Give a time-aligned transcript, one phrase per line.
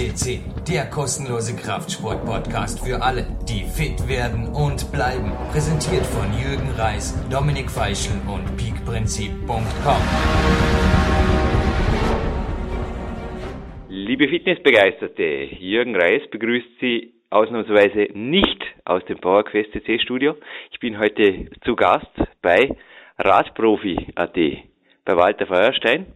[0.00, 5.30] FCC, der kostenlose Kraftsport-Podcast für alle, die fit werden und bleiben.
[5.52, 10.02] Präsentiert von Jürgen Reis, Dominik Feischl und peakprinzip.com.
[13.90, 15.22] Liebe Fitnessbegeisterte,
[15.60, 20.34] Jürgen Reis begrüßt Sie ausnahmsweise nicht aus dem PowerQuest CC Studio.
[20.72, 22.10] Ich bin heute zu Gast
[22.40, 22.74] bei
[23.18, 26.06] Radprofi.at, bei Walter Feuerstein.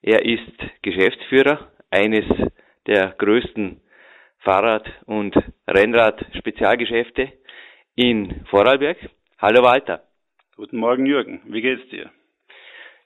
[0.00, 2.24] Er ist Geschäftsführer eines
[2.86, 3.80] der größten
[4.38, 5.34] Fahrrad- und
[5.68, 7.32] Rennrad-Spezialgeschäfte
[7.94, 8.96] in Vorarlberg.
[9.38, 10.02] Hallo Walter.
[10.56, 12.10] Guten Morgen Jürgen, wie geht's dir?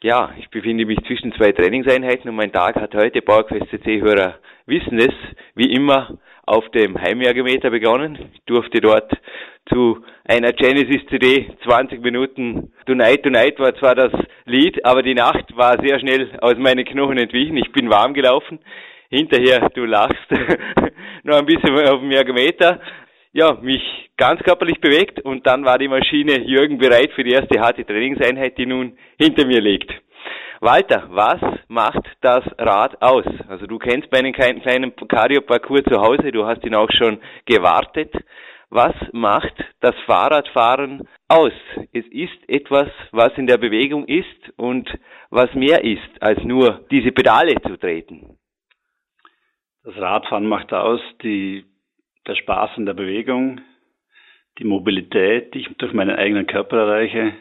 [0.02, 4.98] Ja, ich befinde mich zwischen zwei Trainingseinheiten und mein Tag hat heute, PowerQuest CC-Hörer wissen
[4.98, 5.14] es,
[5.54, 8.30] wie immer auf dem Heimergometer begonnen.
[8.34, 9.10] Ich durfte dort
[9.66, 14.12] zu einer Genesis CD 20 Minuten Tonight Tonight war zwar das
[14.44, 17.56] Lied, aber die Nacht war sehr schnell aus meinen Knochen entwichen.
[17.56, 18.58] Ich bin warm gelaufen.
[19.14, 20.28] Hinterher, du lachst,
[21.22, 22.80] noch ein bisschen auf dem Ergometer.
[23.32, 27.60] Ja, mich ganz körperlich bewegt und dann war die Maschine Jürgen bereit für die erste
[27.60, 29.92] harte Trainingseinheit, die nun hinter mir liegt.
[30.60, 33.24] Walter, was macht das Rad aus?
[33.48, 38.12] Also du kennst meinen kleinen Cardio-Parcours zu Hause, du hast ihn auch schon gewartet.
[38.70, 41.52] Was macht das Fahrradfahren aus?
[41.92, 44.92] Es ist etwas, was in der Bewegung ist und
[45.30, 48.38] was mehr ist, als nur diese Pedale zu treten.
[49.84, 51.66] Das Radfahren macht aus die,
[52.26, 53.60] der Spaß an der Bewegung,
[54.58, 57.34] die Mobilität, die ich durch meinen eigenen Körper erreiche,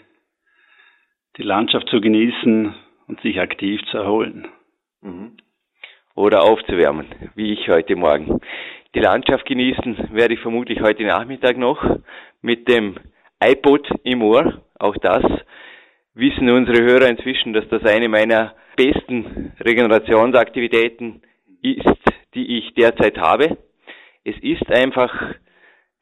[1.38, 2.76] die Landschaft zu genießen
[3.08, 4.50] und sich aktiv zu erholen.
[5.02, 5.38] Mhm.
[6.16, 8.42] Oder aufzuwärmen, wie ich heute Morgen.
[8.94, 11.82] Die Landschaft genießen werde ich vermutlich heute Nachmittag noch
[12.42, 12.98] mit dem
[13.42, 14.62] iPod im Ohr.
[14.78, 15.24] Auch das
[16.14, 21.22] wissen unsere Hörer inzwischen, dass das eine meiner besten Regenerationsaktivitäten
[21.62, 23.58] ist, die ich derzeit habe.
[24.24, 25.14] Es ist einfach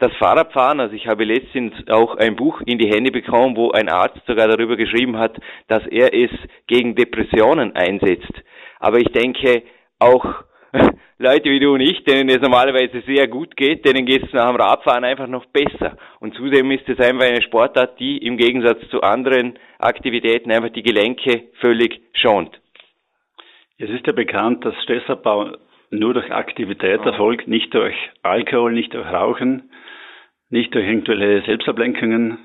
[0.01, 3.87] das Fahrradfahren, also ich habe letztens auch ein Buch in die Hände bekommen, wo ein
[3.87, 5.37] Arzt sogar darüber geschrieben hat,
[5.67, 6.31] dass er es
[6.65, 8.33] gegen Depressionen einsetzt.
[8.79, 9.61] Aber ich denke,
[9.99, 10.25] auch
[11.19, 14.47] Leute wie du und ich, denen es normalerweise sehr gut geht, denen geht es nach
[14.47, 15.97] dem Radfahren einfach noch besser.
[16.19, 20.81] Und zudem ist es einfach eine Sportart, die im Gegensatz zu anderen Aktivitäten einfach die
[20.81, 22.59] Gelenke völlig schont.
[23.77, 25.57] Es ist ja bekannt, dass Stressabbau
[25.91, 29.69] nur durch Aktivität erfolgt, nicht durch Alkohol, nicht durch Rauchen
[30.51, 32.37] nicht durch irgendwelche Selbstablenkungen.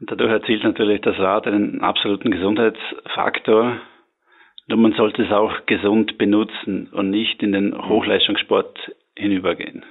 [0.00, 3.80] Und dadurch erzielt natürlich das Rad einen absoluten Gesundheitsfaktor.
[4.66, 9.84] Nur man sollte es auch gesund benutzen und nicht in den Hochleistungssport hinübergehen.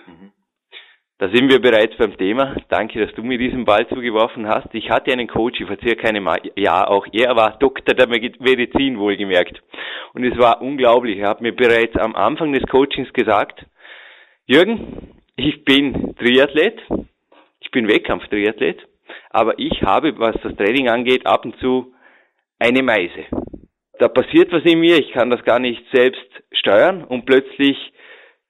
[1.19, 2.55] Da sind wir bereits beim Thema.
[2.69, 4.67] Danke, dass du mir diesen Ball zugeworfen hast.
[4.73, 9.63] Ich hatte einen Coach vor circa einem Jahr, auch er war Doktor der Medizin wohlgemerkt.
[10.13, 11.17] Und es war unglaublich.
[11.17, 13.66] Er hat mir bereits am Anfang des Coachings gesagt,
[14.45, 16.79] Jürgen, ich bin Triathlet,
[17.61, 18.79] ich bin Wettkampftriathlet,
[19.31, 21.94] aber ich habe, was das Training angeht, ab und zu
[22.59, 23.25] eine Meise.
[23.97, 27.75] Da passiert was in mir, ich kann das gar nicht selbst steuern und plötzlich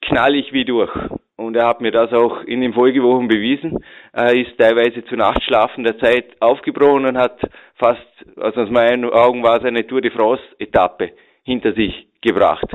[0.02, 0.92] knall ich wie durch.
[1.38, 3.78] Und er hat mir das auch in den Folgewochen bewiesen.
[4.12, 7.40] Er ist teilweise zu Nachtschlafen der Zeit aufgebrochen und hat
[7.76, 8.02] fast,
[8.38, 11.12] also aus meinen Augen war es eine Tour de France Etappe
[11.44, 12.68] hinter sich gebracht.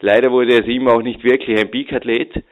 [0.00, 2.42] Leider wurde er ihm auch nicht wirklich ein Peak-Athlet,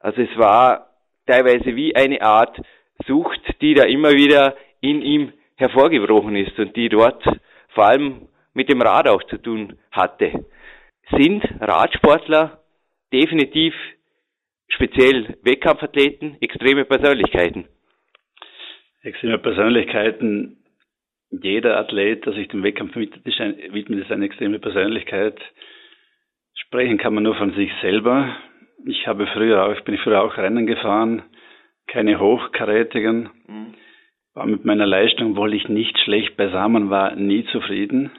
[0.00, 0.90] also es war
[1.26, 2.60] teilweise wie eine Art
[3.06, 7.22] Sucht, die da immer wieder in ihm hervorgebrochen ist und die dort
[7.68, 10.44] vor allem mit dem Rad auch zu tun hatte.
[11.10, 12.58] Sind Radsportler
[13.12, 13.74] definitiv
[14.68, 17.66] speziell Wettkampfathleten extreme Persönlichkeiten?
[19.02, 20.58] Extreme Persönlichkeiten.
[21.30, 25.38] Jeder Athlet, der sich dem Wettkampf widmet, ist eine extreme Persönlichkeit.
[26.54, 28.36] Sprechen kann man nur von sich selber.
[28.86, 31.22] Ich habe früher auch, ich bin früher auch Rennen gefahren,
[31.86, 33.30] keine hochkarätigen.
[33.46, 33.74] Mhm.
[34.34, 38.10] War mit meiner Leistung, obwohl ich nicht schlecht beisammen war, nie zufrieden.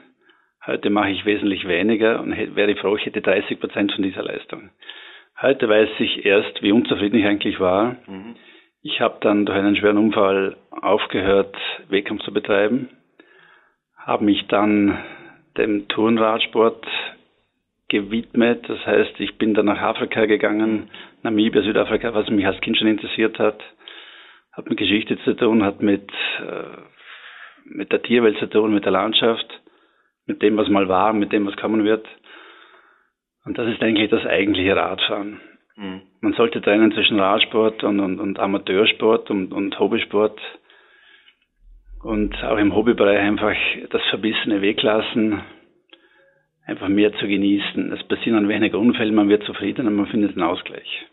[0.66, 4.70] Heute mache ich wesentlich weniger und wäre froh, ich hätte 30 Prozent von dieser Leistung.
[5.40, 7.96] Heute weiß ich erst, wie unzufrieden ich eigentlich war.
[8.06, 8.36] Mhm.
[8.82, 11.54] Ich habe dann durch einen schweren Unfall aufgehört,
[11.88, 12.88] Wettkampf zu betreiben,
[13.98, 14.98] habe mich dann
[15.58, 16.86] dem Turnradsport
[17.88, 18.64] gewidmet.
[18.68, 20.88] Das heißt, ich bin dann nach Afrika gegangen,
[21.22, 23.62] Namibia, Südafrika, was mich als Kind schon interessiert hat.
[24.52, 26.08] Hat mit Geschichte zu tun, hat mit,
[26.40, 26.78] äh,
[27.64, 29.46] mit der Tierwelt zu tun, mit der Landschaft,
[30.24, 32.06] mit dem, was mal war, mit dem, was kommen wird.
[33.46, 35.40] Und das ist eigentlich das eigentliche Radfahren.
[35.76, 36.02] Mhm.
[36.20, 40.38] Man sollte trennen zwischen Radsport und, und, und Amateursport und, und Hobbysport.
[42.02, 43.54] Und auch im Hobbybereich einfach
[43.90, 45.40] das Verbissene weglassen,
[46.66, 47.92] einfach mehr zu genießen.
[47.92, 51.06] Es passieren dann weniger Unfälle, man wird zufriedener, man findet einen Ausgleich.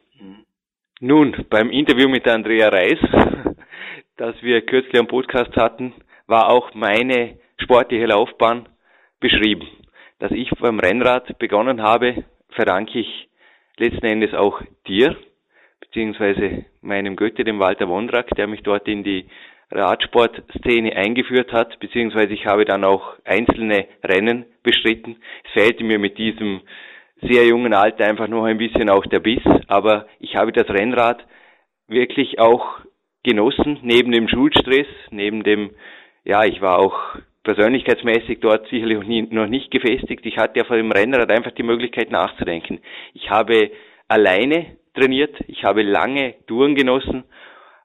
[1.00, 3.00] Nun, beim Interview mit Andrea Reis,
[4.18, 5.94] das wir kürzlich am Podcast hatten,
[6.28, 8.70] war auch meine sportliche Laufbahn
[9.20, 9.68] beschrieben.
[10.20, 13.30] Dass ich beim Rennrad begonnen habe, verdanke ich
[13.78, 15.16] letzten Endes auch dir,
[15.80, 19.26] beziehungsweise meinem Götte, dem Walter Wondrak, der mich dort in die
[19.72, 25.18] Radsportszene eingeführt hat, beziehungsweise ich habe dann auch einzelne Rennen bestritten.
[25.46, 26.62] Es fehlte mir mit diesem
[27.22, 31.26] sehr jungen Alter einfach noch ein bisschen auch der Biss, aber ich habe das Rennrad
[31.88, 32.80] wirklich auch
[33.24, 35.72] genossen, neben dem Schulstress, neben dem,
[36.24, 40.26] ja, ich war auch persönlichkeitsmäßig dort sicherlich noch, nie, noch nicht gefestigt.
[40.26, 42.80] Ich hatte ja vor dem Rennrad einfach die Möglichkeit nachzudenken.
[43.14, 43.72] Ich habe
[44.08, 47.24] alleine trainiert, ich habe lange Touren genossen,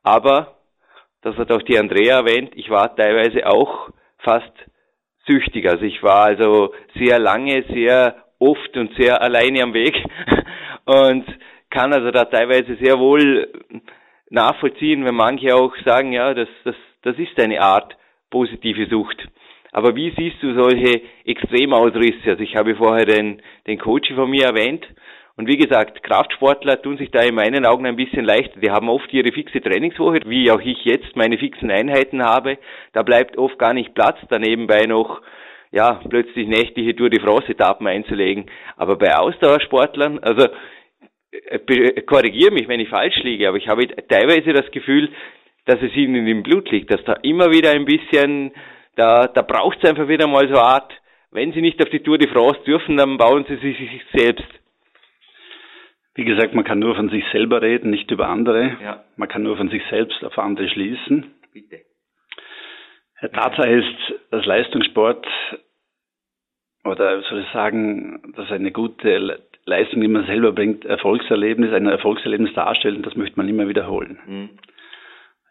[0.03, 0.59] aber,
[1.23, 4.53] das hat auch die Andrea erwähnt, ich war teilweise auch fast
[5.27, 5.69] süchtig.
[5.69, 9.95] Also ich war also sehr lange, sehr oft und sehr alleine am Weg
[10.85, 11.25] und
[11.71, 13.53] kann also da teilweise sehr wohl
[14.31, 17.97] nachvollziehen, wenn manche auch sagen, ja, das, das, das ist eine Art
[18.31, 19.29] positive Sucht.
[19.79, 22.31] Aber wie siehst du solche Extremausrisse?
[22.31, 24.85] Also ich habe vorher den, den Coach von mir erwähnt.
[25.37, 28.59] Und wie gesagt, Kraftsportler tun sich da in meinen Augen ein bisschen leichter.
[28.59, 32.59] Die haben oft ihre fixe Trainingswoche, wie auch ich jetzt meine fixen Einheiten habe.
[32.93, 35.23] Da bleibt oft gar nicht Platz, da nebenbei noch
[35.71, 38.47] ja, plötzlich nächtliche Tour de France-Etappen einzulegen.
[38.77, 40.49] Aber bei Ausdauersportlern, also
[41.31, 45.09] äh, korrigiere mich, wenn ich falsch liege, aber ich habe teilweise das Gefühl,
[45.67, 48.51] dass es ihnen im Blut liegt, dass da immer wieder ein bisschen
[48.99, 50.93] da, da braucht es einfach wieder mal so eine Art,
[51.31, 54.49] wenn sie nicht auf die Tour de France dürfen, dann bauen sie sich selbst.
[56.15, 58.77] Wie gesagt, man kann nur von sich selber reden, nicht über andere.
[58.83, 59.05] Ja.
[59.17, 61.33] Man kann nur von sich selbst auf andere schließen.
[61.53, 61.83] Bitte.
[63.21, 65.27] Tatsache ist, dass Leistungssport
[66.85, 72.55] oder soll ich sagen, dass eine gute Leistung, die man selber bringt, Erfolgserlebnis, ein Erfolgserlebnis
[72.55, 74.19] darstellt und das möchte man immer wiederholen.
[74.27, 74.51] Mhm.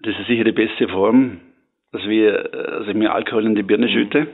[0.01, 1.39] Das ist sicher die beste Form,
[1.91, 3.91] dass wir, also mir Alkohol in die Birne mhm.
[3.91, 4.27] schütte.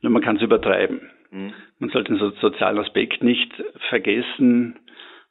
[0.00, 1.10] Nur man kann es übertreiben.
[1.30, 1.52] Mhm.
[1.78, 3.52] Man sollte den so sozialen Aspekt nicht
[3.88, 4.78] vergessen,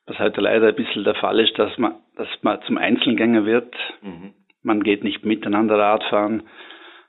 [0.05, 3.75] was heute leider ein bisschen der Fall ist, dass man, dass man zum Einzelgänger wird.
[4.01, 4.33] Mhm.
[4.63, 6.43] Man geht nicht miteinander Radfahren,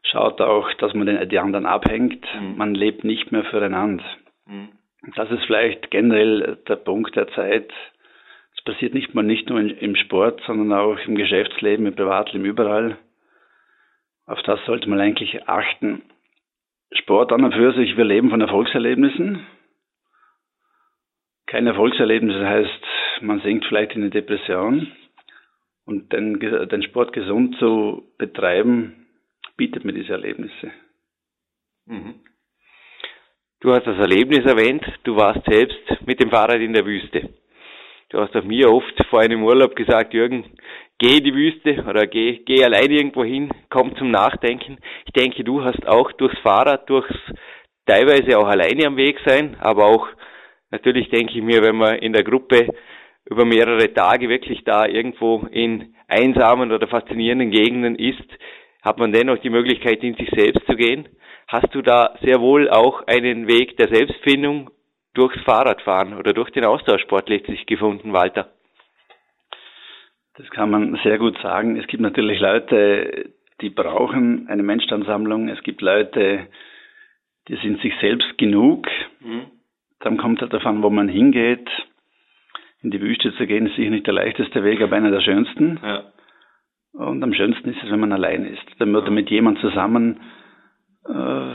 [0.02, 2.24] schaut auch, dass man den, die anderen abhängt.
[2.40, 2.56] Mhm.
[2.56, 4.04] Man lebt nicht mehr füreinander.
[4.46, 4.68] Mhm.
[5.14, 7.72] Das ist vielleicht generell der Punkt der Zeit.
[8.56, 12.98] Es passiert nicht mal nicht nur im Sport, sondern auch im Geschäftsleben, im Privatleben, überall.
[14.28, 16.02] Auf das sollte man eigentlich achten.
[16.92, 19.46] Sport an und für sich, wir leben von Erfolgserlebnissen.
[21.46, 24.92] Kein Erfolgserlebnis heißt, man sinkt vielleicht in eine Depression.
[25.86, 29.06] Und den, den Sport gesund zu betreiben,
[29.56, 30.72] bietet mir diese Erlebnisse.
[31.86, 32.20] Mhm.
[33.60, 37.30] Du hast das Erlebnis erwähnt, du warst selbst mit dem Fahrrad in der Wüste.
[38.10, 40.44] Du hast auch mir oft vor einem Urlaub gesagt, Jürgen,
[40.98, 44.78] geh in die Wüste oder geh, geh allein irgendwo hin, komm zum Nachdenken.
[45.06, 47.14] Ich denke, du hast auch durchs Fahrrad, durchs
[47.86, 50.08] teilweise auch alleine am Weg sein, aber auch
[50.70, 52.68] natürlich denke ich mir, wenn man in der Gruppe
[53.30, 58.28] über mehrere Tage wirklich da irgendwo in einsamen oder faszinierenden Gegenden ist,
[58.82, 61.08] hat man dennoch die Möglichkeit, in sich selbst zu gehen.
[61.46, 64.70] Hast du da sehr wohl auch einen Weg der Selbstfindung
[65.14, 68.52] durchs Fahrradfahren oder durch den Austauschsport letztlich gefunden, Walter?
[70.38, 71.76] Das kann man sehr gut sagen.
[71.76, 73.30] Es gibt natürlich Leute,
[73.60, 75.48] die brauchen eine Menschenansammlung.
[75.48, 76.46] Es gibt Leute,
[77.48, 78.86] die sind sich selbst genug.
[79.20, 79.46] Mhm.
[79.98, 81.68] Dann kommt es davon, wo man hingeht.
[82.82, 85.80] In die Wüste zu gehen ist sicher nicht der leichteste Weg, aber einer der schönsten.
[85.82, 86.04] Ja.
[86.92, 88.62] Und am schönsten ist es, wenn man allein ist.
[88.78, 90.20] Dann wird man mit jemand zusammen,
[91.04, 91.54] äh,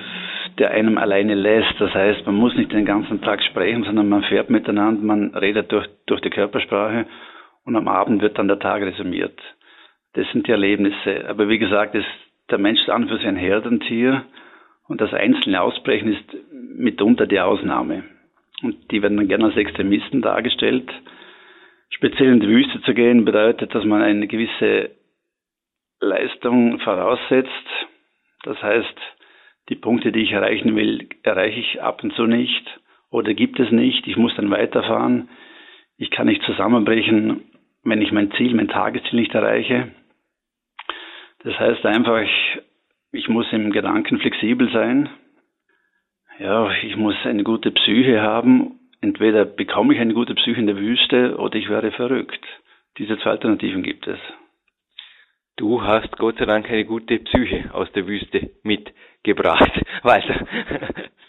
[0.57, 1.79] der einem alleine lässt.
[1.79, 5.71] Das heißt, man muss nicht den ganzen Tag sprechen, sondern man fährt miteinander, man redet
[5.71, 7.05] durch, durch die Körpersprache
[7.65, 9.39] und am Abend wird dann der Tag resümiert.
[10.13, 11.27] Das sind die Erlebnisse.
[11.27, 12.05] Aber wie gesagt, ist
[12.49, 14.25] der Mensch ist an für sich ein Herdentier
[14.87, 18.03] und das einzelne Ausbrechen ist mitunter die Ausnahme.
[18.61, 20.91] Und die werden dann gerne als Extremisten dargestellt.
[21.89, 24.91] Speziell in die Wüste zu gehen bedeutet, dass man eine gewisse
[25.99, 27.49] Leistung voraussetzt.
[28.43, 28.97] Das heißt,
[29.69, 32.79] die Punkte, die ich erreichen will, erreiche ich ab und zu nicht
[33.09, 34.05] oder gibt es nicht.
[34.07, 35.29] Ich muss dann weiterfahren.
[35.97, 37.43] Ich kann nicht zusammenbrechen
[37.83, 39.91] wenn ich mein Ziel, mein Tagesziel nicht erreiche.
[41.43, 42.25] Das heißt einfach,
[43.11, 45.09] ich, muss im Gedanken flexibel sein.
[46.39, 48.79] Ja, ich muss eine gute Psyche haben.
[49.01, 52.43] Entweder bekomme ich eine gute Psyche in der Wüste oder ich werde verrückt.
[52.97, 54.19] Diese zwei Alternativen gibt es.
[55.57, 59.71] Du hast Gott sei Dank eine gute Psyche aus der Wüste mitgebracht.
[60.03, 60.47] Weiter.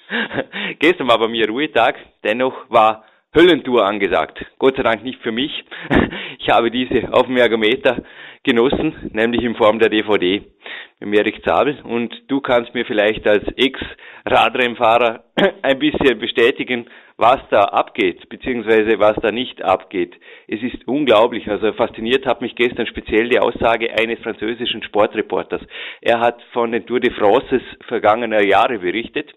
[0.78, 3.04] Gestern war bei mir Ruhetag, dennoch war
[3.34, 4.44] Höllentour angesagt.
[4.58, 5.64] Gott sei Dank nicht für mich.
[6.38, 8.02] Ich habe diese auf dem Ergometer
[8.42, 10.42] genossen, nämlich in Form der DVD
[11.00, 11.80] mit Erik Zabel.
[11.82, 15.24] Und du kannst mir vielleicht als Ex-Radrennfahrer
[15.62, 16.86] ein bisschen bestätigen,
[17.16, 20.14] was da abgeht, beziehungsweise was da nicht abgeht.
[20.48, 21.48] Es ist unglaublich.
[21.48, 25.62] Also fasziniert hat mich gestern speziell die Aussage eines französischen Sportreporters.
[26.02, 29.32] Er hat von den Tour de France vergangener Jahre berichtet.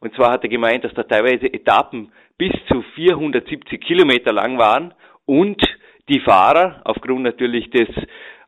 [0.00, 4.94] Und zwar hat er gemeint, dass da teilweise Etappen bis zu 470 Kilometer lang waren
[5.26, 5.60] und
[6.08, 7.88] die Fahrer aufgrund natürlich des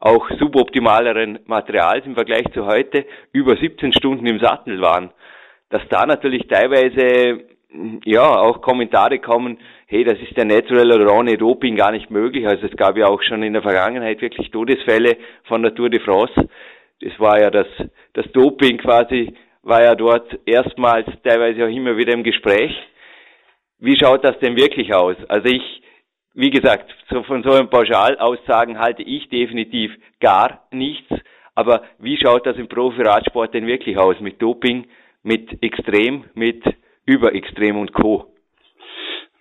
[0.01, 5.11] auch suboptimaleren Materials im Vergleich zu heute über 17 Stunden im Sattel waren.
[5.69, 7.45] Dass da natürlich teilweise
[8.05, 12.47] ja auch Kommentare kommen, hey, das ist ja natural oder ohne Doping gar nicht möglich.
[12.47, 16.01] Also es gab ja auch schon in der Vergangenheit wirklich Todesfälle von der Tour de
[16.01, 16.49] France.
[17.01, 17.67] Das war ja das,
[18.15, 22.73] das Doping quasi, war ja dort erstmals teilweise auch immer wieder im Gespräch.
[23.79, 25.17] Wie schaut das denn wirklich aus?
[25.29, 25.83] Also ich,
[26.35, 31.09] wie gesagt, so von so einem Pauschalaussagen halte ich definitiv gar nichts.
[31.55, 34.19] Aber wie schaut das im Profi-Radsport denn wirklich aus?
[34.21, 34.87] Mit Doping,
[35.23, 36.63] mit Extrem, mit
[37.07, 38.33] Überextrem und Co.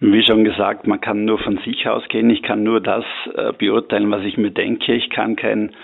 [0.01, 2.29] Wie schon gesagt, man kann nur von sich ausgehen.
[2.29, 3.03] Ich kann nur das
[3.35, 4.93] äh, beurteilen, was ich mir denke.
[4.93, 5.75] Ich kann kein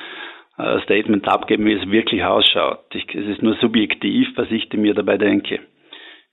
[0.83, 2.85] Statement abgeben, wie es wirklich ausschaut.
[2.93, 5.59] Ich, es ist nur subjektiv, was ich mir dabei denke.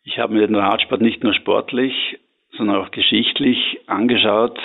[0.05, 1.93] Ich habe mir den Radsport nicht nur sportlich,
[2.57, 4.59] sondern auch geschichtlich angeschaut.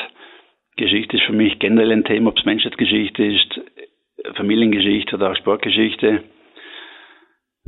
[0.75, 3.61] Geschichte ist für mich generell ein Thema, ob es Menschheitsgeschichte ist,
[4.35, 6.23] Familiengeschichte oder auch Sportgeschichte.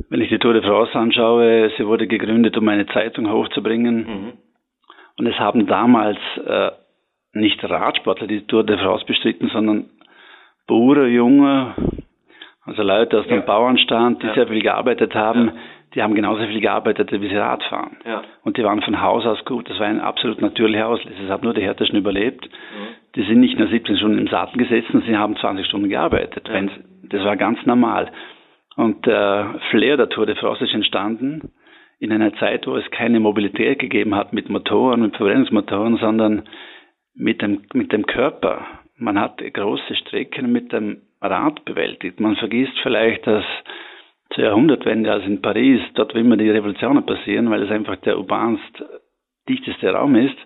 [0.08, 3.96] Wenn ich die Tour de France anschaue, sie wurde gegründet, um eine Zeitung hochzubringen.
[3.96, 4.32] Mhm.
[5.18, 6.70] Und es haben damals äh,
[7.32, 9.90] nicht Radsportler die Tour de France bestritten, sondern
[10.70, 11.74] Bauern, Junge,
[12.64, 13.36] also Leute aus ja.
[13.36, 14.34] dem Bauernstand, die ja.
[14.34, 15.46] sehr viel gearbeitet haben.
[15.48, 15.52] Ja
[15.94, 17.96] die haben genauso viel gearbeitet, wie sie Radfahren.
[18.04, 18.22] Ja.
[18.42, 19.68] Und die waren von Haus aus gut.
[19.68, 21.24] Das war ein absolut natürlicher Auslöser.
[21.24, 22.44] Es haben nur die Härtesten überlebt.
[22.44, 22.88] Mhm.
[23.16, 26.48] Die sind nicht nur 17 Stunden im Sattel gesessen, sie haben 20 Stunden gearbeitet.
[26.48, 26.62] Ja.
[27.02, 28.12] Das war ganz normal.
[28.76, 31.50] Und der äh, Flair der Tour de France ist entstanden
[31.98, 36.44] in einer Zeit, wo es keine Mobilität gegeben hat mit Motoren, mit Verbrennungsmotoren, sondern
[37.14, 38.64] mit dem, mit dem Körper.
[39.00, 42.20] Man hat große Strecken mit dem Rad bewältigt.
[42.20, 43.44] Man vergisst vielleicht, dass
[44.34, 48.18] zur Jahrhundertwende, also in Paris, dort wo immer die Revolutionen passieren, weil es einfach der
[48.18, 48.84] urbanst
[49.48, 50.36] dichteste Raum ist,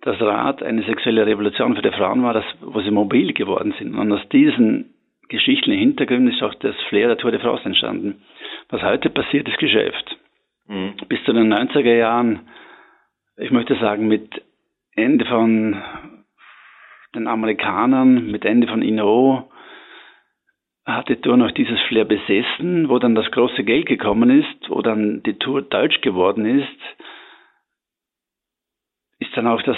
[0.00, 3.94] das Rad eine sexuelle Revolution für die Frauen war, das, wo sie mobil geworden sind.
[3.94, 4.94] Und aus diesen
[5.28, 8.22] geschichtlichen Hintergründen ist auch das Flair der Tour de France entstanden.
[8.70, 10.16] Was heute passiert, ist Geschäft.
[10.68, 10.94] Mhm.
[11.08, 12.40] Bis zu den 90er Jahren,
[13.36, 14.42] ich möchte sagen, mit
[14.94, 15.82] Ende von
[17.14, 19.50] den Amerikanern, mit Ende von Inno,
[20.84, 24.82] hat die Tour noch dieses Flair besessen, wo dann das große Geld gekommen ist, wo
[24.82, 26.68] dann die Tour deutsch geworden ist,
[29.18, 29.76] ist dann auch das,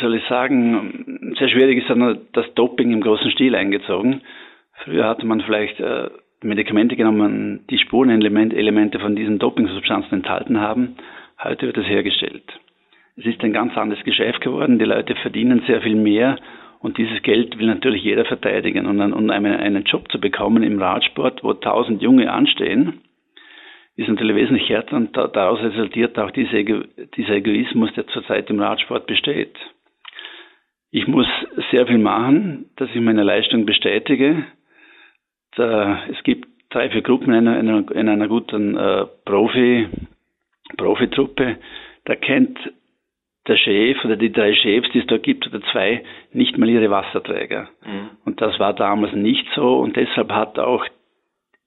[0.00, 4.22] soll ich sagen, sehr schwierig ist dann das Doping im großen Stil eingezogen.
[4.84, 6.10] Früher hatte man vielleicht äh,
[6.42, 10.96] Medikamente genommen, die Spurenelemente von diesen Dopingsubstanzen enthalten haben.
[11.42, 12.44] Heute wird es hergestellt.
[13.16, 14.78] Es ist ein ganz anderes Geschäft geworden.
[14.78, 16.36] Die Leute verdienen sehr viel mehr
[16.80, 18.86] und dieses Geld will natürlich jeder verteidigen.
[18.86, 23.02] Und, um einen, einen Job zu bekommen im Radsport, wo tausend Junge anstehen,
[23.96, 29.06] ist natürlich wesentlich härter und daraus resultiert auch dieser, dieser Egoismus, der zurzeit im Radsport
[29.06, 29.54] besteht.
[30.90, 31.26] Ich muss
[31.70, 34.44] sehr viel machen, dass ich meine Leistung bestätige.
[35.56, 39.88] Da, es gibt drei, vier Gruppen in einer, in einer guten äh, Profi,
[40.76, 41.58] Profitruppe.
[42.06, 42.58] Da kennt
[43.46, 46.90] der Chef oder die drei Chefs, die es da gibt, oder zwei, nicht mal ihre
[46.90, 47.68] Wasserträger.
[47.84, 48.10] Mhm.
[48.24, 50.84] Und das war damals nicht so und deshalb hat auch,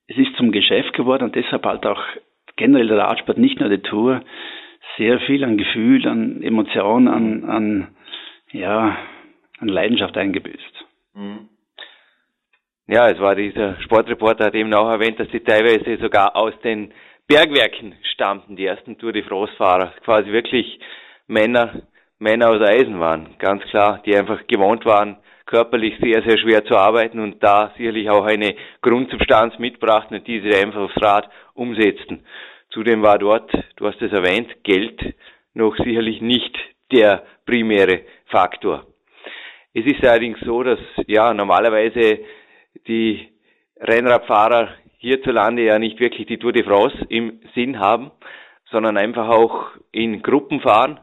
[0.07, 2.01] es ist zum Geschäft geworden und deshalb hat auch
[2.55, 4.21] generell der Radsport, nicht nur die Tour,
[4.97, 7.87] sehr viel an Gefühl, an Emotion, an, an,
[8.51, 8.97] ja,
[9.59, 10.85] an Leidenschaft eingebüßt.
[11.15, 11.49] Mhm.
[12.87, 16.93] Ja, es war dieser Sportreporter hat eben auch erwähnt, dass sie teilweise sogar aus den
[17.27, 20.79] Bergwerken stammten, die ersten Tour de France-Fahrer, quasi wirklich
[21.27, 21.81] Männer,
[22.19, 26.75] Männer aus Eisen waren, ganz klar, die einfach gewohnt waren, körperlich sehr, sehr schwer zu
[26.75, 32.25] arbeiten und da sicherlich auch eine Grundsubstanz mitbrachten und diese einfach aufs Rad umsetzten.
[32.69, 35.15] Zudem war dort, du hast es erwähnt, Geld
[35.53, 36.55] noch sicherlich nicht
[36.91, 38.85] der primäre Faktor.
[39.73, 42.19] Es ist allerdings so, dass ja normalerweise
[42.87, 43.29] die
[43.79, 48.11] Rennradfahrer hierzulande ja nicht wirklich die Tour de France im Sinn haben,
[48.71, 50.99] sondern einfach auch in Gruppen fahren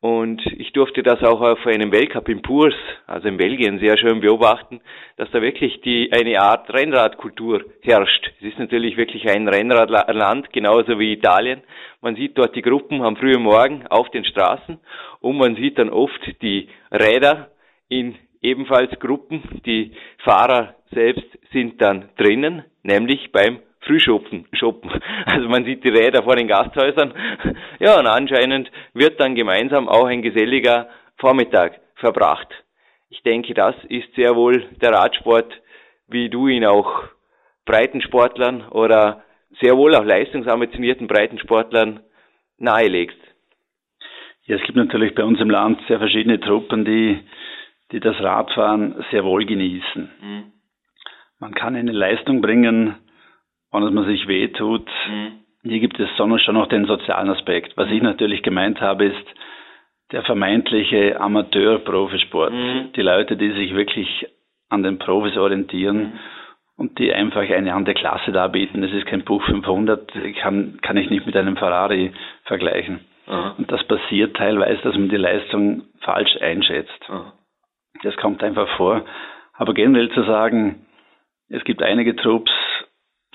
[0.00, 2.74] Und ich durfte das auch auf einem Weltcup in Purs,
[3.06, 4.80] also in Belgien, sehr schön beobachten,
[5.16, 8.32] dass da wirklich die, eine Art Rennradkultur herrscht.
[8.40, 11.60] Es ist natürlich wirklich ein Rennradland, genauso wie Italien.
[12.00, 14.80] Man sieht dort die Gruppen am frühen Morgen auf den Straßen
[15.20, 17.50] und man sieht dann oft die Räder
[17.90, 19.60] in ebenfalls Gruppen.
[19.66, 19.92] Die
[20.24, 23.58] Fahrer selbst sind dann drinnen, nämlich beim
[23.90, 24.46] Frühschoppen.
[24.52, 24.90] Shoppen.
[25.26, 27.12] Also man sieht die Räder vor den Gasthäusern.
[27.80, 32.48] Ja, und anscheinend wird dann gemeinsam auch ein geselliger Vormittag verbracht.
[33.08, 35.50] Ich denke, das ist sehr wohl der Radsport,
[36.08, 37.04] wie du ihn auch
[37.64, 39.24] Breitensportlern oder
[39.60, 42.00] sehr wohl auch leistungsambitionierten Breitensportlern
[42.58, 43.18] nahelegst.
[44.44, 47.18] Ja, es gibt natürlich bei uns im Land sehr verschiedene Truppen, die,
[47.92, 50.10] die das Radfahren sehr wohl genießen.
[50.20, 50.52] Mhm.
[51.38, 52.96] Man kann eine Leistung bringen,
[53.70, 54.88] und dass man sich wehtut.
[55.08, 55.32] Mhm.
[55.62, 57.76] Hier gibt es schon noch den sozialen Aspekt.
[57.76, 57.94] Was mhm.
[57.94, 59.26] ich natürlich gemeint habe, ist
[60.12, 62.52] der vermeintliche Amateur-Profisport.
[62.52, 62.92] Mhm.
[62.96, 64.26] Die Leute, die sich wirklich
[64.68, 66.12] an den Profis orientieren mhm.
[66.76, 68.82] und die einfach eine andere Klasse darbieten.
[68.82, 72.12] Das ist kein Buch 500, kann, kann ich nicht mit einem Ferrari
[72.44, 73.00] vergleichen.
[73.26, 73.54] Aha.
[73.58, 77.04] Und das passiert teilweise, dass man die Leistung falsch einschätzt.
[77.08, 77.32] Aha.
[78.02, 79.04] Das kommt einfach vor.
[79.54, 80.86] Aber generell zu sagen,
[81.48, 82.52] es gibt einige Trupps,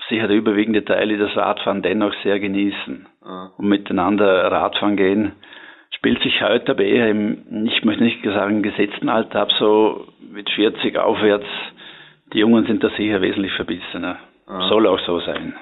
[0.08, 3.50] sicher der überwiegende Teil, die das Radfahren dennoch sehr genießen ah.
[3.56, 5.32] und miteinander Radfahren gehen,
[5.90, 10.48] spielt sich heute aber eher im, ich möchte nicht sagen gesetzten Alter ab, so mit
[10.50, 11.46] 40 aufwärts.
[12.32, 14.18] Die Jungen sind da sicher wesentlich verbissener.
[14.46, 14.68] Ah.
[14.68, 15.54] Soll auch so sein.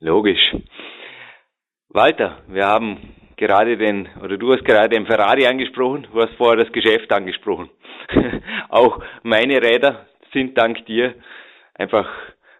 [0.00, 0.54] Logisch.
[1.88, 2.98] Walter, wir haben
[3.36, 7.70] gerade den, oder du hast gerade den Ferrari angesprochen, du hast vorher das Geschäft angesprochen.
[8.68, 11.14] auch meine Räder sind dank dir
[11.74, 12.08] einfach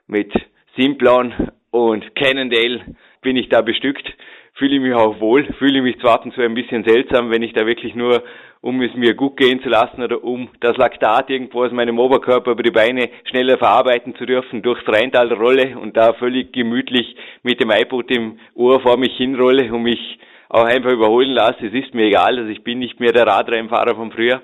[0.07, 0.33] mit
[0.77, 1.33] Simplon
[1.71, 2.81] und Cannondale
[3.23, 4.07] bin ich da bestückt,
[4.55, 7.67] fühle ich mich auch wohl, fühle mich zwar zu ein bisschen seltsam, wenn ich da
[7.67, 8.23] wirklich nur,
[8.61, 12.53] um es mir gut gehen zu lassen oder um das Laktat irgendwo aus meinem Oberkörper
[12.53, 17.61] über die Beine schneller verarbeiten zu dürfen, durchs Rheintal rolle und da völlig gemütlich mit
[17.61, 20.19] dem iPod im Ohr vor mich hinrolle und mich
[20.49, 21.67] auch einfach überholen lasse.
[21.67, 24.43] Es ist mir egal, also ich bin nicht mehr der Radrennfahrer von früher.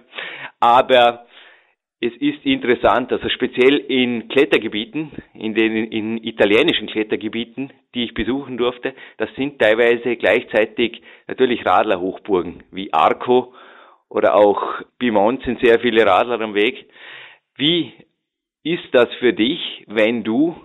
[0.59, 1.25] Aber
[2.03, 8.57] es ist interessant, also speziell in Klettergebieten, in den in italienischen Klettergebieten, die ich besuchen
[8.57, 13.53] durfte, das sind teilweise gleichzeitig natürlich Radlerhochburgen wie Arco
[14.09, 16.87] oder auch Piemont sind sehr viele Radler am Weg.
[17.57, 17.93] Wie
[18.63, 20.57] ist das für dich, wenn du,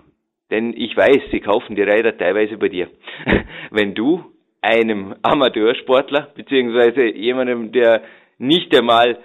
[0.50, 2.88] denn ich weiß, sie kaufen die Räder teilweise bei dir,
[3.70, 4.24] wenn du
[4.62, 8.02] einem Amateursportler beziehungsweise jemandem, der
[8.38, 9.18] nicht einmal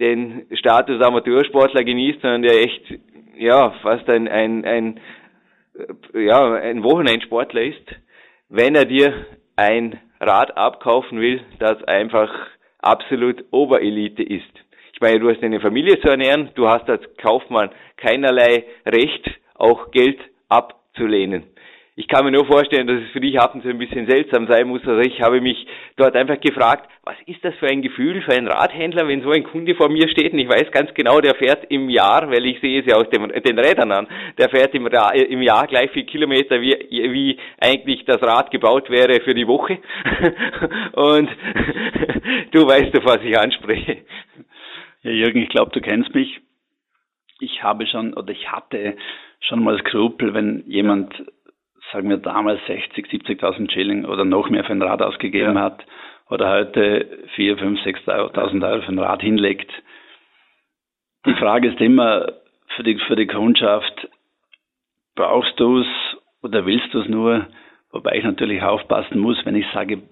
[0.00, 2.82] den Status Amateursportler genießt, sondern der echt,
[3.36, 5.00] ja, fast ein, ein, ein,
[6.14, 7.84] ja, ein Wochenendsportler ist,
[8.48, 12.32] wenn er dir ein Rad abkaufen will, das einfach
[12.78, 14.44] absolut Oberelite ist.
[14.92, 19.90] Ich meine, du hast eine Familie zu ernähren, du hast als Kaufmann keinerlei Recht, auch
[19.90, 21.44] Geld abzulehnen
[21.98, 24.46] ich kann mir nur vorstellen, dass es für dich ab und zu ein bisschen seltsam
[24.46, 24.86] sein muss.
[24.86, 28.46] Also ich habe mich dort einfach gefragt, was ist das für ein Gefühl für einen
[28.46, 31.64] Radhändler, wenn so ein Kunde vor mir steht und ich weiß ganz genau, der fährt
[31.70, 34.06] im Jahr, weil ich sehe es ja aus dem, den Rädern an,
[34.38, 39.20] der fährt im, im Jahr gleich viel Kilometer, wie, wie eigentlich das Rad gebaut wäre
[39.22, 39.78] für die Woche.
[40.92, 41.28] und
[42.52, 44.04] du weißt doch, was ich anspreche.
[45.02, 46.40] Ja, Jürgen, ich glaube, du kennst mich.
[47.40, 48.96] Ich habe schon oder ich hatte
[49.40, 51.12] schon mal Skrupel, wenn jemand
[51.92, 55.62] sagen wir damals 60, 70.000 Schilling oder noch mehr für ein Rad ausgegeben ja.
[55.62, 55.84] hat
[56.28, 59.70] oder heute 4, 5, 6.000 Euro für ein Rad hinlegt.
[61.26, 62.32] Die Frage ist immer
[62.76, 64.08] für die, für die Kundschaft,
[65.14, 65.86] brauchst du es
[66.42, 67.46] oder willst du es nur?
[67.90, 70.02] Wobei ich natürlich aufpassen muss, wenn ich sage,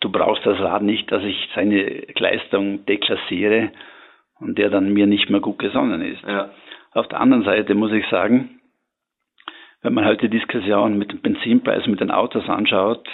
[0.00, 3.72] du brauchst das Rad nicht, dass ich seine Leistung deklassiere
[4.38, 6.22] und der dann mir nicht mehr gut gesonnen ist.
[6.22, 6.50] Ja.
[6.92, 8.60] Auf der anderen Seite muss ich sagen,
[9.84, 13.06] wenn man halt die Diskussion mit dem Benzinpreis, mit den Autos anschaut,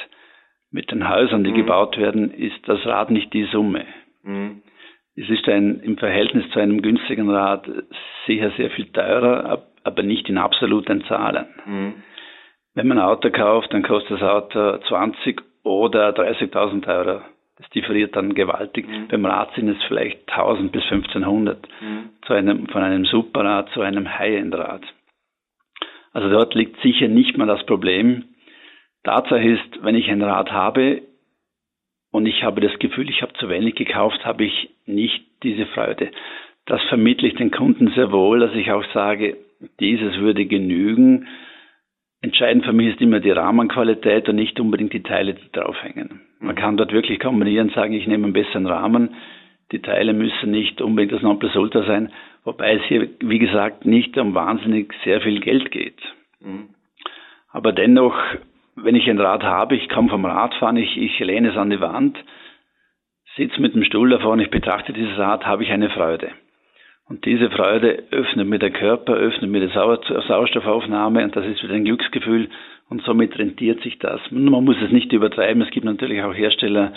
[0.70, 1.56] mit den Häusern, die mhm.
[1.56, 3.84] gebaut werden, ist das Rad nicht die Summe.
[4.22, 4.62] Mhm.
[5.16, 7.68] Es ist ein, im Verhältnis zu einem günstigen Rad
[8.26, 11.46] sicher sehr viel teurer, aber nicht in absoluten Zahlen.
[11.66, 11.94] Mhm.
[12.74, 17.22] Wenn man ein Auto kauft, dann kostet das Auto 20 oder 30.000 Euro.
[17.56, 18.86] Das differiert dann gewaltig.
[18.86, 19.08] Mhm.
[19.08, 21.66] Beim Rad sind es vielleicht 1000 bis 1500.
[21.80, 22.10] Mhm.
[22.24, 24.82] Zu einem, von einem Superrad zu einem High-End-Rad.
[26.12, 28.24] Also dort liegt sicher nicht mal das Problem.
[29.04, 31.02] Tatsache ist, wenn ich ein Rad habe
[32.10, 36.10] und ich habe das Gefühl, ich habe zu wenig gekauft, habe ich nicht diese Freude.
[36.66, 39.36] Das vermittle ich den Kunden sehr wohl, dass ich auch sage,
[39.78, 41.28] dieses würde genügen.
[42.22, 46.20] Entscheidend für mich ist immer die Rahmenqualität und nicht unbedingt die Teile, die draufhängen.
[46.38, 49.14] Man kann dort wirklich kombinieren sagen, ich nehme einen besseren Rahmen.
[49.72, 52.12] Die Teile müssen nicht unbedingt das Nonplusultra sein,
[52.44, 56.00] wobei es hier, wie gesagt, nicht um wahnsinnig sehr viel Geld geht.
[56.40, 56.70] Mhm.
[57.52, 58.16] Aber dennoch,
[58.76, 61.80] wenn ich ein Rad habe, ich komme vom Radfahren, ich, ich lehne es an die
[61.80, 62.18] Wand,
[63.36, 66.30] sitze mit dem Stuhl davor und ich betrachte dieses Rad, habe ich eine Freude.
[67.08, 71.74] Und diese Freude öffnet mir der Körper, öffnet mir die Sauerstoffaufnahme und das ist wieder
[71.74, 72.48] ein Glücksgefühl
[72.88, 74.20] und somit rentiert sich das.
[74.30, 75.62] Man muss es nicht übertreiben.
[75.62, 76.92] Es gibt natürlich auch Hersteller,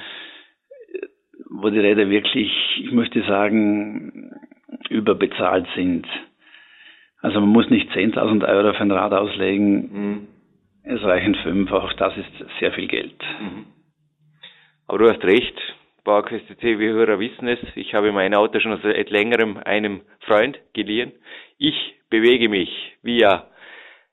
[1.49, 4.22] wo die Räder wirklich, ich möchte sagen,
[4.93, 6.08] überbezahlt sind.
[7.21, 9.75] Also man muss nicht 10.000 Euro für ein Rad auslegen.
[9.91, 10.27] Mhm.
[10.84, 13.15] Es reichen fünf, auch das ist sehr viel Geld.
[13.39, 13.65] Mhm.
[14.88, 15.56] Aber du hast recht,
[16.03, 21.13] PowerQuest TV-Hörer wissen es, ich habe mein Auto schon seit längerem einem Freund geliehen.
[21.58, 22.69] Ich bewege mich
[23.01, 23.47] via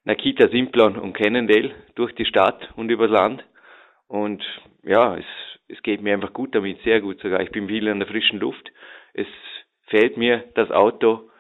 [0.04, 3.44] Nakita, Simplon und Cannondale durch die Stadt und übers Land.
[4.06, 4.42] Und
[4.84, 5.26] ja, es,
[5.66, 7.40] es geht mir einfach gut damit, sehr gut sogar.
[7.40, 8.70] Ich bin viel in der frischen Luft.
[9.12, 9.26] Es
[9.90, 11.30] fehlt mir das Auto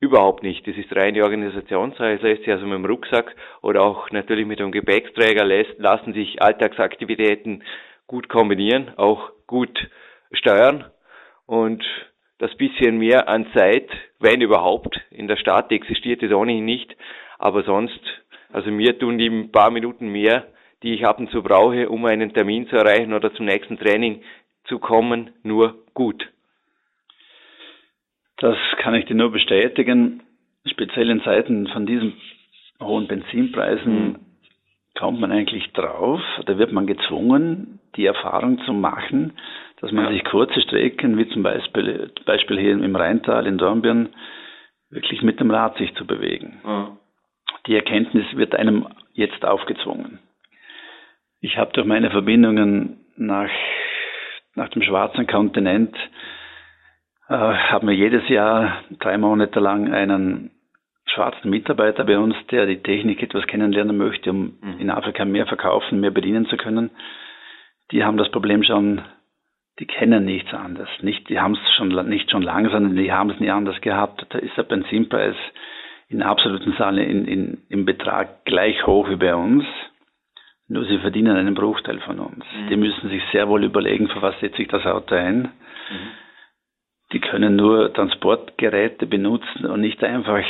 [0.00, 0.66] überhaupt nicht.
[0.66, 2.18] Das ist reine Organisationssache.
[2.18, 6.40] Das heißt, also mit dem Rucksack oder auch natürlich mit dem Gepäcksträger lässt, lassen sich
[6.40, 7.62] Alltagsaktivitäten
[8.06, 9.76] gut kombinieren, auch gut
[10.32, 10.84] steuern
[11.46, 11.84] und
[12.38, 13.88] das bisschen mehr an Zeit,
[14.20, 16.94] wenn überhaupt, in der Stadt existiert es ohnehin nicht,
[17.38, 18.00] aber sonst,
[18.52, 20.46] also mir tun die ein paar Minuten mehr,
[20.82, 24.22] die ich ab und zu brauche, um einen Termin zu erreichen oder zum nächsten Training
[24.64, 26.28] zu kommen, nur gut.
[28.38, 30.22] Das kann ich dir nur bestätigen.
[30.66, 32.14] Speziell in Zeiten von diesen
[32.80, 34.16] hohen Benzinpreisen mhm
[34.96, 39.34] kommt man eigentlich drauf, da wird man gezwungen, die Erfahrung zu machen,
[39.80, 40.10] dass man ja.
[40.12, 44.08] sich kurze Strecken, wie zum Beispiel, Beispiel hier im Rheintal in Dornbirn,
[44.90, 46.60] wirklich mit dem Rad sich zu bewegen.
[46.64, 46.96] Ja.
[47.66, 50.18] Die Erkenntnis wird einem jetzt aufgezwungen.
[51.40, 53.50] Ich habe durch meine Verbindungen nach,
[54.54, 55.94] nach dem schwarzen Kontinent,
[57.28, 60.50] äh, haben wir jedes Jahr drei Monate lang einen
[61.06, 64.78] schwarzen Mitarbeiter bei uns, der die Technik etwas kennenlernen möchte, um mhm.
[64.78, 66.90] in Afrika mehr verkaufen, mehr bedienen zu können.
[67.92, 69.02] Die haben das Problem schon,
[69.78, 70.88] die kennen nichts anderes.
[71.02, 74.26] Nicht, die haben es schon nicht schon lange, sondern die haben es nie anders gehabt.
[74.30, 75.36] Da ist der Benzinpreis
[76.08, 79.64] in absoluten Zahlen in, in, im Betrag gleich hoch wie bei uns.
[80.68, 82.44] Nur sie verdienen einen Bruchteil von uns.
[82.44, 82.68] Mhm.
[82.68, 85.42] Die müssen sich sehr wohl überlegen, für was setze ich das Auto ein.
[85.42, 86.25] Mhm.
[87.12, 90.42] Die können nur Transportgeräte benutzen und nicht einfach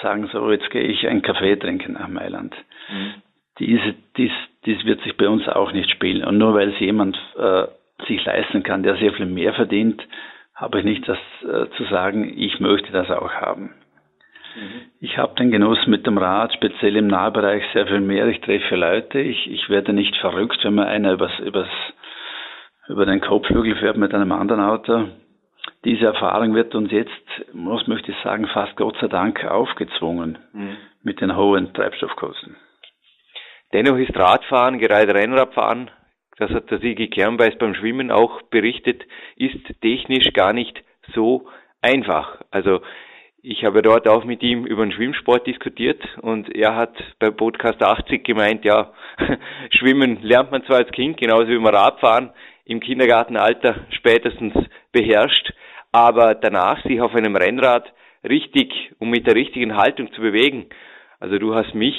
[0.00, 2.54] sagen, so jetzt gehe ich einen Kaffee trinken nach Mailand.
[2.90, 3.14] Mhm.
[3.58, 4.32] Diese, dies,
[4.64, 6.24] dies wird sich bei uns auch nicht spielen.
[6.24, 7.66] Und nur weil es jemand äh,
[8.06, 10.00] sich leisten kann, der sehr viel mehr verdient,
[10.54, 13.74] habe ich nicht das äh, zu sagen, ich möchte das auch haben.
[14.56, 14.90] Mhm.
[15.00, 18.26] Ich habe den Genuss mit dem Rad, speziell im Nahbereich, sehr viel mehr.
[18.28, 19.20] Ich treffe Leute.
[19.20, 21.68] Ich, ich werde nicht verrückt, wenn mir einer übers, übers,
[22.88, 25.08] über den Kopflügel fährt mit einem anderen Auto
[25.84, 27.10] diese Erfahrung wird uns jetzt,
[27.52, 30.76] muss möchte ich sagen, fast Gott sei Dank aufgezwungen mhm.
[31.02, 32.56] mit den hohen Treibstoffkosten.
[33.72, 35.90] Dennoch ist Radfahren, gerade Rennradfahren,
[36.38, 39.02] das hat der Sigi Kernbeis beim Schwimmen auch berichtet,
[39.36, 40.82] ist technisch gar nicht
[41.14, 41.48] so
[41.82, 42.40] einfach.
[42.50, 42.80] Also
[43.42, 47.82] ich habe dort auch mit ihm über den Schwimmsport diskutiert und er hat bei Podcast
[47.82, 48.92] 80 gemeint, ja,
[49.70, 52.30] Schwimmen lernt man zwar als Kind, genauso wie man Radfahren
[52.64, 54.54] im Kindergartenalter spätestens
[54.92, 55.52] beherrscht,
[55.92, 57.92] aber danach sich auf einem Rennrad
[58.28, 60.66] richtig und mit der richtigen Haltung zu bewegen.
[61.20, 61.96] Also du hast mich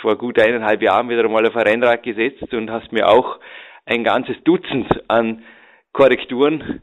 [0.00, 3.38] vor gut eineinhalb Jahren wieder einmal auf ein Rennrad gesetzt und hast mir auch
[3.86, 5.44] ein ganzes Dutzend an
[5.92, 6.82] Korrekturen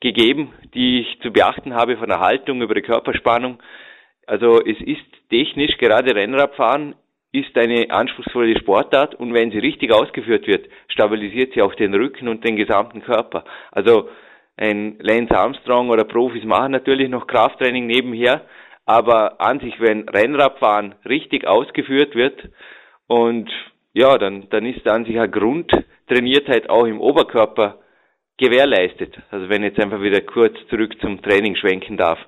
[0.00, 3.62] gegeben, die ich zu beachten habe von der Haltung über die Körperspannung.
[4.26, 6.94] Also es ist technisch, gerade Rennradfahren
[7.32, 12.28] ist eine anspruchsvolle Sportart und wenn sie richtig ausgeführt wird, stabilisiert sie auch den Rücken
[12.28, 13.44] und den gesamten Körper.
[13.70, 14.08] Also
[14.58, 18.42] ein Lance Armstrong oder Profis machen natürlich noch Krafttraining nebenher,
[18.84, 22.48] aber an sich, wenn Rennradfahren richtig ausgeführt wird
[23.06, 23.50] und
[23.92, 27.78] ja, dann, dann ist an sich eine Grundtrainiertheit auch im Oberkörper
[28.36, 29.16] gewährleistet.
[29.30, 32.18] Also wenn ich jetzt einfach wieder kurz zurück zum Training schwenken darf.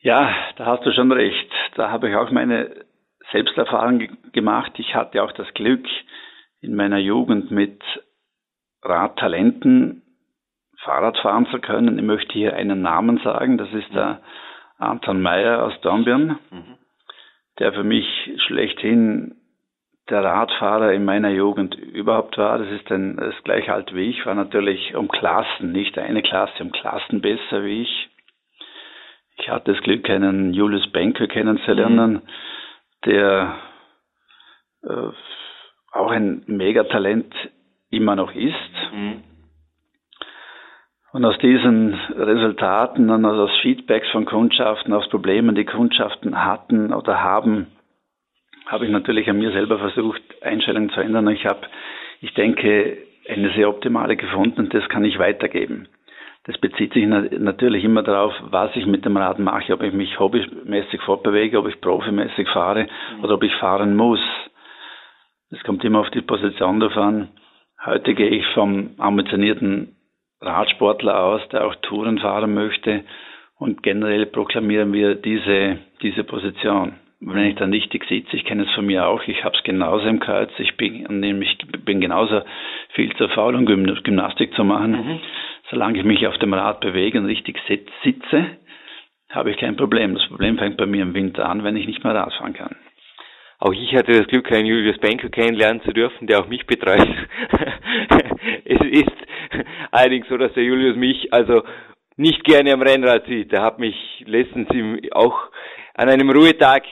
[0.00, 1.50] Ja, da hast du schon recht.
[1.74, 2.84] Da habe ich auch meine
[3.32, 4.72] Selbsterfahrung gemacht.
[4.78, 5.86] Ich hatte auch das Glück,
[6.60, 7.82] in meiner Jugend mit
[8.82, 10.02] Radtalenten
[10.82, 11.98] Fahrrad fahren zu können.
[11.98, 13.58] Ich möchte hier einen Namen sagen.
[13.58, 14.20] Das ist der
[14.78, 16.78] Anton Meyer aus Dornbirn, mhm.
[17.58, 18.06] der für mich
[18.46, 19.36] schlechthin
[20.08, 22.58] der Radfahrer in meiner Jugend überhaupt war.
[22.58, 26.22] Das ist ein, das ist gleich alt wie ich, war natürlich um Klassen, nicht eine
[26.22, 28.08] Klasse, um Klassen besser wie ich.
[29.36, 32.22] Ich hatte das Glück, einen Julius Benke kennenzulernen, mhm.
[33.06, 33.56] der
[34.82, 35.12] äh,
[35.92, 37.34] auch ein Megatalent
[37.90, 38.92] immer noch ist.
[38.92, 39.22] Mhm.
[41.12, 47.20] Und aus diesen Resultaten und aus Feedbacks von Kundschaften, aus Problemen, die Kundschaften hatten oder
[47.20, 47.66] haben,
[48.66, 51.26] habe ich natürlich an mir selber versucht, Einstellungen zu ändern.
[51.28, 51.62] Ich habe,
[52.20, 55.88] ich denke, eine sehr optimale gefunden und das kann ich weitergeben.
[56.44, 60.18] Das bezieht sich natürlich immer darauf, was ich mit dem Rad mache, ob ich mich
[60.18, 63.24] hobbymäßig fortbewege, ob ich profimäßig fahre mhm.
[63.24, 64.20] oder ob ich fahren muss.
[65.50, 67.28] Es kommt immer auf die Position davon.
[67.84, 69.96] Heute gehe ich vom ambitionierten
[70.40, 73.04] Radsportler aus, der auch Touren fahren möchte
[73.58, 76.94] und generell proklamieren wir diese, diese Position.
[77.20, 80.06] Wenn ich dann richtig sitze, ich kenne es von mir auch, ich habe es genauso
[80.06, 82.40] im Kreuz, ich bin nämlich bin genauso
[82.94, 84.92] viel zu faul, um Gymnastik zu machen.
[84.92, 85.20] Mhm.
[85.70, 88.46] Solange ich mich auf dem Rad bewege und richtig sitze,
[89.28, 90.14] habe ich kein Problem.
[90.14, 92.76] Das Problem fängt bei mir im Winter an, wenn ich nicht mehr Rad fahren kann.
[93.60, 97.06] Auch ich hatte das Glück, einen Julius Benko kennenlernen zu dürfen, der auch mich betreut.
[98.64, 99.12] es ist
[99.90, 101.62] allerdings so, dass der Julius mich also
[102.16, 103.52] nicht gerne am Rennrad sieht.
[103.52, 103.96] Er hat mich
[104.26, 104.68] letztens
[105.12, 105.38] auch
[105.94, 106.84] an einem Ruhetag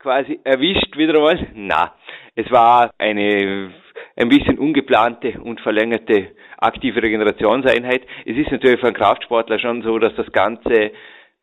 [0.00, 1.46] quasi erwischt wieder einmal.
[1.54, 1.94] Na,
[2.34, 3.72] es war eine
[4.16, 8.02] ein bisschen ungeplante und verlängerte aktive Regenerationseinheit.
[8.24, 10.92] Es ist natürlich für einen Kraftsportler schon so, dass das Ganze,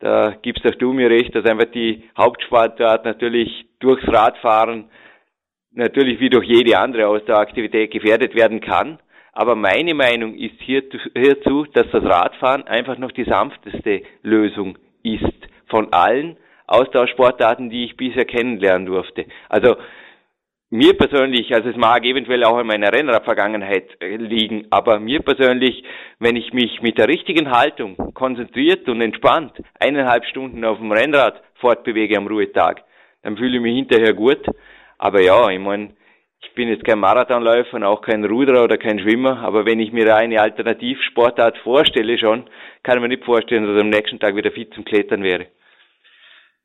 [0.03, 4.89] da gibst auch du mir recht, dass einfach die Hauptsportart natürlich durchs Radfahren
[5.71, 8.99] natürlich wie durch jede andere Ausdaueraktivität gefährdet werden kann.
[9.31, 15.93] Aber meine Meinung ist hierzu, dass das Radfahren einfach noch die sanfteste Lösung ist von
[15.93, 16.35] allen
[16.67, 19.25] Austauschsportarten, die ich bisher kennenlernen durfte.
[19.47, 19.77] Also
[20.73, 25.83] mir persönlich, also es mag eventuell auch in meiner Rennradvergangenheit äh, liegen, aber mir persönlich,
[26.17, 31.43] wenn ich mich mit der richtigen Haltung konzentriert und entspannt eineinhalb Stunden auf dem Rennrad
[31.61, 32.81] fortbewege am Ruhetag,
[33.21, 34.43] dann fühle ich mich hinterher gut.
[34.97, 35.91] Aber ja, ich meine,
[36.41, 39.91] ich bin jetzt kein Marathonläufer und auch kein Ruderer oder kein Schwimmer, aber wenn ich
[39.91, 42.45] mir da eine Alternativsportart vorstelle schon,
[42.81, 45.45] kann ich mir nicht vorstellen, dass ich am nächsten Tag wieder fit zum Klettern wäre.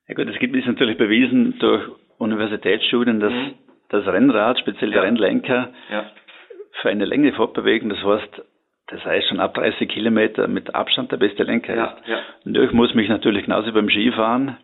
[0.08, 5.02] Ja gut, es gibt es natürlich bewiesen durch Universitätsstudien, dass mhm das Rennrad, speziell der
[5.02, 6.06] Rennlenker, ja.
[6.80, 8.42] für eine Länge fortbewegen, das heißt,
[8.88, 12.08] das heißt schon ab 30 Kilometer mit Abstand der beste Lenker ja, ist.
[12.08, 12.18] Ja.
[12.44, 14.56] Und ich muss mich natürlich genauso beim Skifahren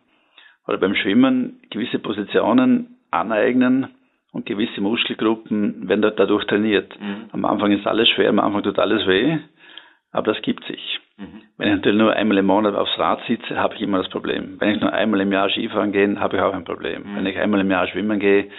[0.67, 3.89] oder beim Schwimmen gewisse Positionen aneignen
[4.33, 6.99] und gewisse Muskelgruppen werden dadurch trainiert.
[6.99, 7.29] Mhm.
[7.33, 9.39] Am Anfang ist alles schwer, am Anfang tut alles weh,
[10.11, 11.01] aber das gibt sich.
[11.17, 11.43] Mhm.
[11.57, 14.57] Wenn ich natürlich nur einmal im Monat aufs Rad sitze, habe ich immer das Problem.
[14.59, 17.03] Wenn ich nur einmal im Jahr Skifahren gehe, habe ich auch ein Problem.
[17.03, 17.17] Mhm.
[17.17, 18.51] Wenn ich einmal im Jahr schwimmen gehe,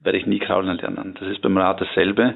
[0.00, 1.16] werde ich nie kraulen lernen.
[1.18, 2.34] Das ist beim Rad dasselbe.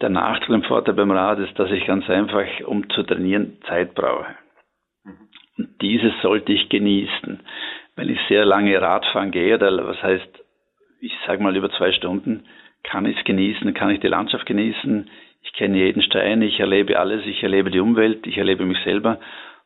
[0.00, 3.94] Der Nachteil und Vorteil beim Rad ist, dass ich ganz einfach, um zu trainieren, Zeit
[3.94, 4.26] brauche.
[5.56, 7.40] Und dieses sollte ich genießen.
[7.96, 10.44] Wenn ich sehr lange Radfahren gehe, oder was heißt,
[11.00, 12.44] ich sage mal über zwei Stunden,
[12.84, 15.10] kann ich es genießen, kann ich die Landschaft genießen,
[15.42, 19.18] ich kenne jeden Stein, ich erlebe alles, ich erlebe die Umwelt, ich erlebe mich selber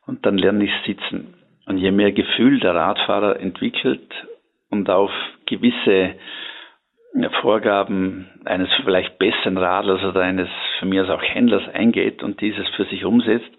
[0.05, 1.35] und dann lerne ich sitzen.
[1.65, 4.11] Und je mehr Gefühl der Radfahrer entwickelt
[4.69, 5.11] und auf
[5.45, 6.15] gewisse
[7.41, 10.49] Vorgaben eines vielleicht besseren Radlers oder eines
[10.79, 13.51] von mir aus auch Händlers eingeht und dieses für sich umsetzt,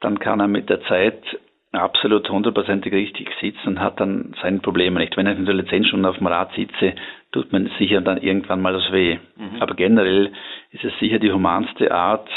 [0.00, 1.22] dann kann er mit der Zeit
[1.72, 5.16] absolut hundertprozentig richtig sitzen und hat dann seine Probleme nicht.
[5.16, 6.94] Wenn ich natürlich zehn Stunden auf dem Rad sitze,
[7.32, 9.18] tut man sicher dann irgendwann mal das weh.
[9.36, 9.60] Mhm.
[9.62, 10.32] Aber generell
[10.70, 12.28] ist es sicher die humanste Art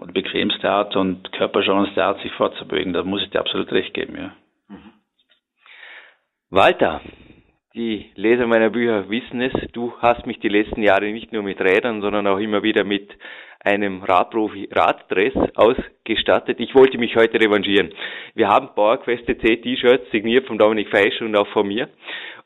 [0.00, 2.92] oder bequemste Art und körperschonendste Art, sich fortzubewegen.
[2.92, 4.32] Da muss ich dir absolut recht geben, ja.
[4.68, 4.92] Mhm.
[6.50, 7.00] Walter,
[7.74, 11.60] die Leser meiner Bücher wissen es, du hast mich die letzten Jahre nicht nur mit
[11.60, 13.10] Rädern, sondern auch immer wieder mit
[13.60, 16.58] einem Radprofi Raddress ausgestattet.
[16.58, 17.92] Ich wollte mich heute revanchieren.
[18.34, 21.88] Wir haben PowerQuest C T-Shirts signiert von Dominik Feisch und auch von mir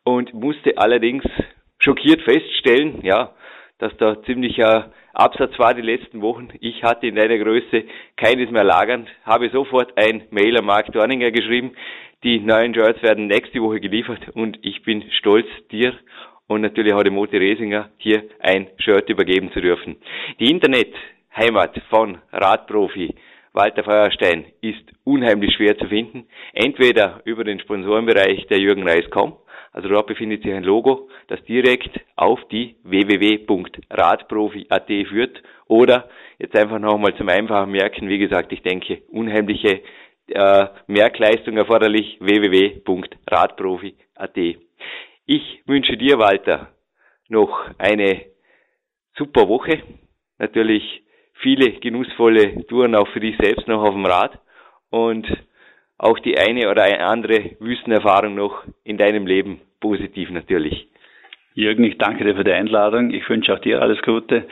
[0.03, 1.25] und musste allerdings
[1.79, 3.33] schockiert feststellen, ja,
[3.79, 6.49] dass da ziemlicher Absatz war die letzten Wochen.
[6.61, 7.85] Ich hatte in deiner Größe
[8.17, 11.73] keines mehr lagernd, habe sofort ein Mail an Mark Dorninger geschrieben,
[12.25, 15.93] die neuen Shirts werden nächste Woche geliefert und ich bin stolz, dir
[16.47, 19.97] und natürlich auch dem Moti Resinger hier ein Shirt übergeben zu dürfen.
[20.41, 23.15] Die Internetheimat von Radprofi
[23.53, 26.27] Walter Feuerstein ist unheimlich schwer zu finden.
[26.55, 29.37] Entweder über den Sponsorenbereich der Jürgen Reis.com,
[29.73, 36.09] also dort befindet sich ein Logo, das direkt auf die www.radprofi.at führt, oder
[36.39, 39.81] jetzt einfach nochmal zum einfachen Merken, wie gesagt, ich denke, unheimliche
[40.29, 44.37] äh, Merkleistung erforderlich www.radprofi.at.
[45.27, 46.69] Ich wünsche dir, Walter,
[47.29, 48.27] noch eine
[49.17, 49.83] super Woche.
[50.39, 51.03] Natürlich
[51.35, 54.39] viele genussvolle Touren auch für dich selbst noch auf dem Rad
[54.91, 55.27] und
[55.99, 60.89] auch die eine oder eine andere Wüstenerfahrung noch in deinem Leben positiv natürlich.
[61.55, 63.11] Jürgen, ich danke dir für die Einladung.
[63.11, 64.47] Ich wünsche auch dir alles Gute.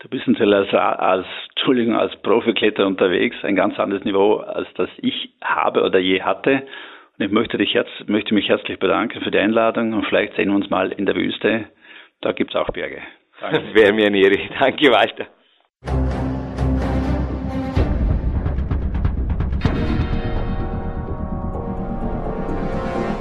[0.00, 4.88] Du bist natürlich als, als, Entschuldigung, als Profikletterer unterwegs, ein ganz anderes Niveau, als das
[4.98, 6.62] ich habe oder je hatte.
[7.18, 10.48] Und ich möchte, dich herz, möchte mich herzlich bedanken für die Einladung und vielleicht sehen
[10.48, 11.66] wir uns mal in der Wüste.
[12.22, 13.02] Da gibt es auch Berge.
[13.40, 13.60] Danke.
[13.60, 14.38] Das wäre mir eine Ehre.
[14.58, 15.26] Danke, Walter.